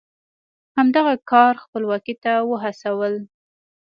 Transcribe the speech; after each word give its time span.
همدغه 0.77 1.13
کار 1.31 1.53
خپلواکۍ 1.63 2.15
ته 2.23 2.33
وهڅول. 2.49 3.13